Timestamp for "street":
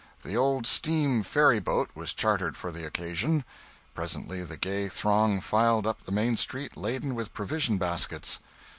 6.37-6.75